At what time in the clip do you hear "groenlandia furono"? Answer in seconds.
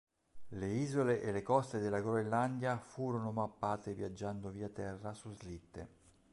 2.01-3.31